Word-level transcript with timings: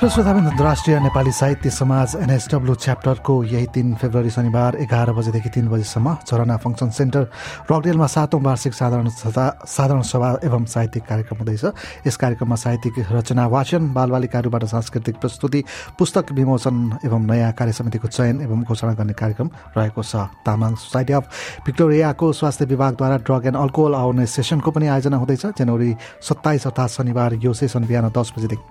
र 0.00 0.08
श्रोताबिन 0.08 0.46
अन्तर्राष्ट्रिय 0.46 0.98
नेपाली 0.98 1.32
साहित्य 1.32 1.70
समाज 1.70 2.14
एनएसडब्ल्यू 2.16 2.74
च्याप्टरको 2.74 3.32
यही 3.44 3.66
तिन 3.68 3.94
फेब्रुअरी 4.00 4.30
शनिबार 4.32 4.76
एघार 4.80 5.12
बजेदेखि 5.12 5.48
तिन 5.52 5.68
बजीसम्म 5.68 6.14
चरना 6.24 6.56
फङ्सन 6.56 6.90
सेन्टर 6.90 7.26
रकडेलमा 7.70 8.06
सातौँ 8.08 8.40
वार्षिक 8.40 8.74
साधारण 8.74 9.08
सभा 9.12 9.44
साधारण 9.68 10.02
सभा 10.02 10.30
एवं 10.44 10.64
साहित्यिक 10.64 11.04
कार्यक्रम 11.04 11.38
हुँदैछ। 11.38 11.64
यस 12.06 12.16
कार्यक्रममा 12.16 12.56
साहित्यिक 12.56 12.94
रचना 13.12 13.46
वाचन 13.46 13.92
बालबालिकाहरूबाट 13.92 14.64
सांस्कृतिक 14.72 15.16
प्रस्तुति 15.20 15.62
पुस्तक 15.98 16.32
विमोचन 16.32 16.76
एवं 17.04 17.26
नयाँ 17.28 17.52
कार्य 17.52 17.72
समितिको 17.72 18.08
चयन 18.08 18.40
एवं 18.40 18.62
घोषणा 18.64 18.92
गर्ने 18.96 19.12
कार्यक्रम 19.20 19.50
रहेको 19.76 20.02
छ। 20.02 20.16
तामाङ 20.48 20.74
सोसाइटी 20.80 21.12
अफ 21.12 21.28
भिक्टोरियाको 21.66 22.32
स्वास्थ्य 22.40 22.64
विभागद्वारा 22.72 23.16
ड्रग 23.28 23.46
एन्ड 23.52 23.56
अल्कोहल 23.58 24.00
अवेरनेस 24.00 24.30
सेसनको 24.32 24.70
पनि 24.72 24.86
आयोजना 24.96 25.16
हुँदैछ। 25.20 25.46
जनवरी 25.60 25.92
सत्ताइस 26.24 26.66
अर्थात् 26.66 26.96
शनिबार 26.96 27.34
यो 27.44 27.52
सेसन 27.52 27.84
बिहान 27.84 28.08
दस 28.16 28.32
बजेदेखि 28.38 28.64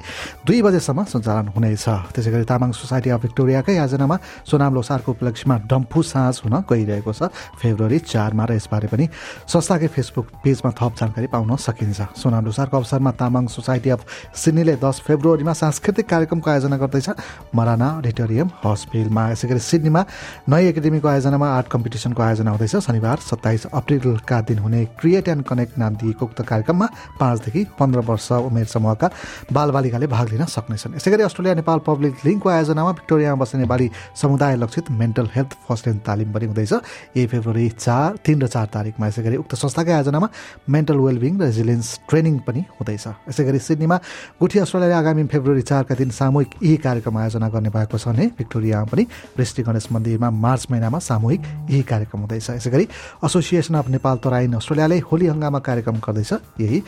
दुई 0.47 0.61
बजेसम्म 0.65 1.18
सञ्चालन 1.19 1.47
हुनेछ 1.51 2.15
त्यसै 2.15 2.31
गरी 2.31 2.45
तामाङ 2.47 2.71
सोसाइटी 2.71 3.09
अफ 3.11 3.21
भिक्टोरियाकै 3.27 3.75
आयोजनामा 3.75 4.15
सोनाम 4.47 4.71
लोसारको 4.73 5.11
उपलक्ष्यमा 5.11 5.55
डम्फु 5.67 5.99
साँझ 6.01 6.35
हुन 6.47 6.55
गइरहेको 6.63 7.11
छ। 7.11 7.27
फेब्रुअरी 7.59 7.99
चारमा 8.07 8.43
र 8.47 8.51
यसबारे 8.55 8.87
पनि 8.87 9.05
संस्थाकै 9.43 9.87
फेसबुक 9.91 10.25
पेजमा 10.43 10.71
थप 10.79 10.93
जानकारी 10.95 11.27
पाउन 11.27 11.51
सकिन्छ। 11.59 12.15
सोनाम 12.15 12.43
लोसारको 12.47 12.75
अवसरमा 12.79 13.11
तामाङ 13.19 13.43
सोसाइटी 13.51 13.89
अफ 13.91 14.01
सिडनीले 14.31 14.75
दस 14.79 15.03
फेब्रुअरीमा 15.03 15.53
सांस्कृतिक 15.53 16.05
कार्यक्रमको 16.07 16.49
आयोजना 16.49 16.77
गर्दैछ। 16.79 17.09
मराना 17.51 17.87
अडिटोरियम 17.99 18.47
हस्पिटलमा 18.63 19.23
यसै 19.35 19.47
गरी 19.51 19.59
सिडनीमा 19.59 20.01
नयाँ 20.47 20.69
एकाडेमीको 20.71 21.07
आयोजनामा 21.07 21.47
आर्ट 21.57 21.67
कम्पिटिसनको 21.67 22.21
आयोजना 22.23 22.51
हुँदैछ। 22.55 22.75
शनिबार 22.79 23.17
सत्ताइस 23.19 23.65
अप्रिलका 23.75 24.37
दिन 24.47 24.59
हुने 24.63 24.85
क्रिएट 24.95 25.27
एन्ड 25.27 25.43
कनेक्ट 25.43 25.77
नाम 25.77 25.95
दिएको 25.99 26.25
उक्त 26.25 26.39
कार्यक्रममा 26.47 26.87
पाँचदेखि 27.19 27.61
पन्ध्र 27.79 27.99
वर्ष 28.07 28.31
उमेर 28.47 28.65
समूहका 28.65 29.07
बालबालिकाले 29.51 30.07
भाग 30.07 30.27
लिन 30.29 30.45
सक्नेछन्। 30.45 30.95
यसै 30.95 31.08
गरी 31.09 31.23
अस्ट्रेलिया 31.23 31.55
नेपाल 31.55 31.79
पब्लिक 31.85 32.13
लिङ्कको 32.25 32.49
आयोजनामा 32.49 32.91
भिक्टोरियामा 32.99 33.39
बस्ने 33.41 33.61
नेपाली 33.61 33.89
समुदाय 34.15 34.55
लक्षित 34.55 34.91
मेन्टल 34.91 35.27
हेल्थ 35.35 35.53
फर्स्ट 35.67 35.87
एन्ड 35.87 36.01
तालिम 36.01 36.33
पनि 36.33 36.45
हुँदैछ। 36.45 36.73
यही 37.17 37.25
फेब्रुअरी 37.27 37.69
चार 37.69 38.17
तिन 38.25 38.41
र 38.41 38.47
चार 38.47 38.65
तारिकमा 38.73 39.07
यसै 39.07 39.23
गरी 39.23 39.37
उक्त 39.37 39.55
संस्थाकै 39.55 39.91
आयोजनामा 39.91 40.27
मेन्टल 40.69 40.97
वेलबिङ 40.97 41.39
र 41.39 41.43
रेजिलियन्स 41.43 41.87
ट्रेनिङ 42.09 42.39
पनि 42.47 42.61
हुँदैछ। 42.79 43.05
यसै 43.29 43.43
गरी 43.43 43.59
सिडनीमा 43.59 43.97
गुठी 44.41 44.59
अस्ट्रेलियाले 44.59 44.95
आगामी 44.95 45.23
फेब्रुअरी 45.27 45.61
चारका 45.61 45.95
दिन 45.95 46.09
सामूहिक 46.09 46.49
यही 46.63 46.77
कार्यक्रम 46.77 47.17
आयोजना 47.17 47.49
गर्ने 47.49 47.69
भएको 47.69 47.97
छ 47.97 48.07
भने 48.09 48.25
भिक्टोरियामा 48.37 48.85
पनि 48.91 49.03
वृष्टि 49.37 49.61
गणेश 49.63 49.87
मन्दिरमा 49.91 50.29
मार्च 50.29 50.67
महिनामा 50.71 50.99
सामूहिक 50.99 51.41
यही 51.69 51.83
कार्यक्रम 51.83 52.19
हुँदैछ। 52.19 52.49
यसै 52.49 52.69
गरी 52.69 52.85
एसोसिएसन 53.25 53.75
अफ 53.75 53.87
नेपाल 53.89 54.17
तराइन 54.23 54.53
अस्ट्रेलियाले 54.59 54.97
होली 55.09 55.27
हङ्गामा 55.27 55.59
कार्यक्रम 55.59 55.97
गर्दैछ। 56.05 56.31
यही 56.59 56.81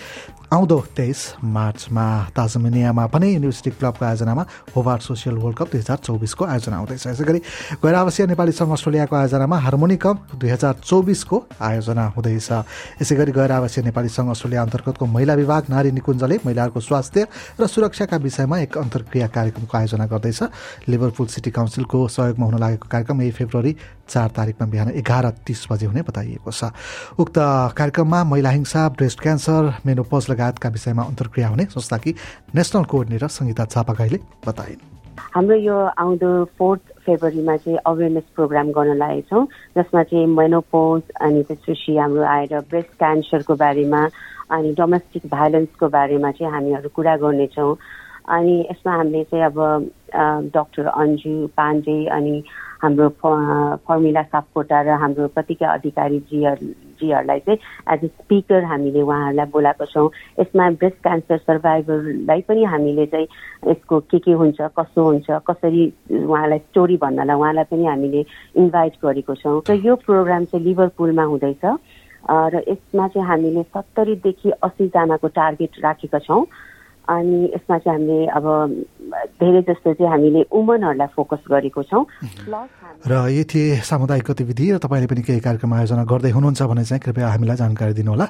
आउँदो 0.52 0.78
तेइस 0.96 1.20
मार्चमा 1.40 2.06
ताजमेनियामा 2.36 3.06
पनि 3.08 3.28
युनिभर्सिटी 3.34 3.72
क्लबको 3.72 4.06
आयोजनामा 4.12 4.44
होभार 4.76 5.00
सोसियल 5.00 5.36
वर्ल्ड 5.40 5.58
कप 5.58 5.68
दुई 5.72 5.80
हजार 5.80 5.98
चौबिसको 6.04 6.44
आयोजना 6.46 6.78
हुँदैछ। 6.78 7.08
यसै 7.08 7.24
गरी 7.24 7.40
गैर 7.80 7.96
आवासीय 7.96 8.26
नेपाली 8.28 8.52
सङ्घ 8.52 8.72
अस्ट्रेलियाको 8.72 9.16
आयोजनामा 9.16 9.58
हार्मोनी 9.66 9.98
कप 9.98 10.18
दुई 10.36 10.50
हजार 10.52 10.74
चौबिसको 10.84 11.38
आयोजना 11.62 12.04
हुँदैछ। 12.16 12.50
यसै 13.02 13.16
गरी 13.16 13.32
गैर 13.32 13.52
आवासीय 13.52 13.84
नेपाली 13.84 14.10
सङ्घ 14.10 14.30
अस्ट्रेलिया 14.30 14.62
अन्तर्गतको 14.62 15.06
महिला 15.06 15.34
विभाग 15.42 15.64
नारी 15.70 15.92
निकुञ्जले 15.92 16.40
महिलाहरूको 16.46 16.80
स्वास्थ्य 16.80 17.28
र 17.60 17.68
सुरक्षाका 17.68 18.18
विषयमा 18.18 18.58
एक 18.60 18.78
अन्तर्क्रिया 18.78 19.28
कार्यक्रमको 19.28 19.78
आयोजना 19.78 20.06
गर्दैछ। 20.06 20.42
लिभरपुल 20.90 21.28
सिटी 21.28 21.52
काउन्सिलको 21.52 21.98
सहयोगमा 22.08 22.46
हुन 22.46 22.58
लागेको 22.60 22.88
कार्यक्रम 22.92 23.22
यही 23.22 23.32
फेब्रुअरी 23.32 23.72
चार 24.12 24.30
तारिकमा 24.36 24.68
बिहान 24.68 24.90
एघार 25.00 25.30
तिस 25.48 25.66
बजे 25.72 25.86
हुने 25.88 26.02
बताइएको 26.04 26.52
छ। 26.52 26.72
उक्त 27.18 27.38
कार्यक्रममा 27.80 28.24
महिला 28.28 28.50
हिंसा 28.52 28.88
ब्रेस्ट 29.00 29.20
क्यान्सर 29.22 29.74
मेनोपज 29.86 30.30
लगायतका 30.30 30.70
विषयमा 30.70 31.04
अन्तर्क्रिया 31.04 31.48
हुने 31.48 31.66
संस्थाकी 31.72 32.12
नेसनल 32.56 32.84
कोअर्डिनेटर 32.92 33.28
सङ्गीता 33.32 33.66
चापागाईले 33.66 34.20
बताइन्। 34.48 34.90
हाम्रो 35.36 35.56
यो 35.58 35.78
आउँदो 36.02 36.30
फोर्थ 36.58 36.82
फेब्रुअरीमा 37.06 37.56
चाहिँ 37.58 37.78
अवेरनेस 37.86 38.28
प्रोग्राम 38.36 38.68
गर्न 38.76 38.98
लागेको 38.98 39.28
छौँ 39.30 39.44
जसमा 39.78 40.04
चाहिँ 40.10 40.28
मेनोपोज 40.28 41.02
अनि 41.22 41.42
त्यसपछि 41.48 41.98
हाम्रो 41.98 42.24
आएर 42.36 42.60
ब्रेस्ट 42.70 42.92
क्यान्सरको 43.00 43.54
बारेमा 43.56 44.02
अनि 44.52 44.72
डोमेस्टिक 44.78 45.24
भाइलेन्सको 45.32 45.88
बारेमा 45.88 46.32
चाहिँ 46.32 46.54
हामीहरू 46.54 46.90
कुरा 46.96 47.16
गर्नेछौँ। 47.24 47.76
अनि 48.36 48.56
यसमा 48.72 48.92
हामीले 48.96 49.24
चाहिँ 49.30 49.46
अब 49.46 49.58
डक्टर 50.56 50.86
अन्जु 50.88 51.36
पाण्डे 51.58 51.98
अनि 52.18 52.36
हाम्रो 52.82 53.08
फर्मुला 53.22 54.22
सापकोटा 54.24 54.82
र 54.82 54.90
हाम्रो 55.02 55.28
प्रतिज्ञा 55.38 55.70
अधिकारी 55.74 56.20
जीहरूलाई 56.30 57.40
चाहिँ 57.40 57.60
एज 57.94 58.04
अ 58.04 58.08
स्पिकर 58.08 58.64
हामीले 58.64 59.02
उहाँहरूलाई 59.02 59.46
बोलाएको 59.54 59.86
छौँ। 59.86 60.10
यसमा 60.40 60.70
ब्रेस्ट 60.82 60.98
क्यान्सर 61.04 61.38
सर्भाइभरलाई 61.38 62.42
पनि 62.50 62.64
हामीले 62.74 63.06
चाहिँ 63.14 63.28
यसको 63.70 64.00
के 64.10 64.20
के 64.20 64.32
हुन्छ 64.42 64.62
कसो 64.80 65.02
हुन्छ 65.04 65.30
कसरी 65.50 65.84
उहाँलाई 66.10 66.60
स्टोरी 66.60 66.98
भन्नलाई 66.98 67.38
उहाँलाई 67.38 67.64
पनि 67.72 67.86
हामीले 67.86 68.26
इन्भाइट 68.58 68.94
गरेको 69.06 69.36
छौँ। 69.36 69.62
र 69.70 69.78
यो 69.86 69.96
प्रोग्राम 70.02 70.46
चाहिँ 70.50 70.66
लिभरपुलमा 70.66 71.24
हुँदैछ। 71.24 71.66
र 72.30 72.64
यसमा 72.70 73.08
चाहिँ 73.08 73.28
हामीले 73.28 73.64
सत्तरीदेखि 73.64 74.50
अस्सीजनाको 74.62 75.28
टार्गेट 75.38 75.82
राखेका 75.84 76.20
छौँ। 76.20 76.46
अनि 77.12 77.40
यसमा 77.54 77.78
चाहिँ 77.84 78.00
हामीले 78.00 78.26
अब 78.38 78.46
धेरै 79.42 79.62
जस्तो 79.68 79.94
चाहिँ 80.00 80.12
हामीले 80.12 80.42
वुमनहरूलाई 80.54 81.10
फोकस 81.16 81.42
गरेको 81.52 81.82
छौँ। 81.84 82.06
र 83.08 83.14
यी 83.30 83.44
थिए 83.52 83.82
सामुदायिक 83.84 84.26
गतिविधि 84.30 84.66
र 84.72 84.78
तपाईँले 84.80 85.08
पनि 85.12 85.22
केही 85.28 85.40
कार्यक्रम 85.44 85.74
आयोजना 85.74 86.04
गर्दै 86.08 86.32
हुनुहुन्छ 86.32 86.62
भने 86.72 86.84
चाहिँ 86.88 87.02
कृपया 87.02 87.28
हामीलाई 87.34 87.58
जानकारी 87.58 87.94
दिनुहोला। 88.00 88.26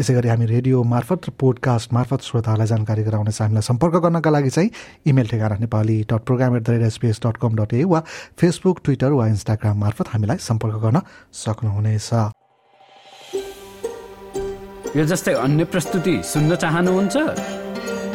यसै 0.00 0.12
गरी 0.14 0.28
हामी 0.28 0.46
रेडियो 0.46 0.82
मार्फत 0.82 1.20
र 1.28 1.30
पोडकास्ट 1.40 1.92
मार्फत 1.96 2.20
श्रोताहरूलाई 2.28 2.68
जानकारी 2.68 3.02
गराउन 3.08 3.30
चाहिँ 3.30 3.46
हामीलाई 3.48 3.64
सम्पर्क 3.70 3.94
गर्नका 4.04 4.30
लागि 4.30 4.50
चाहिँ 4.50 4.70
इमेल 5.06 5.26
ठेगाना 5.32 5.56
Nepali 5.64 5.96
dot 6.10 6.22
program 6.26 6.56
at 6.56 6.62
the 6.62 6.70
rate 6.70 6.82
SBS 6.92 7.20
dot 7.26 7.36
com 7.40 7.54
dot 7.56 7.74
A 7.74 7.84
वा 7.84 8.00
फेसबुक 8.36 8.80
ट्विटर 8.84 9.12
वा 9.16 9.26
इन्स्टाग्राम 9.28 9.76
मार्फत 9.80 10.06
हामीलाई 10.12 10.38
सम्पर्क 10.42 10.76
गर्न 10.84 11.00
सक्नुहुनेछ। 11.32 12.10
यो 14.96 15.04
जस्तै 15.04 15.32
अन्य 15.36 15.64
प्रस्तुति 15.72 16.14
सुन्न 16.24 16.54
चाहनुहुन्छ? 16.56 17.16